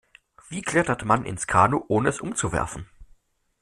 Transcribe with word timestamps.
Wie 0.49 0.63
klettert 0.63 1.05
man 1.05 1.25
ins 1.25 1.45
Kanu, 1.45 1.85
ohne 1.87 2.09
es 2.09 2.21
umzuwerfen? 2.21 2.87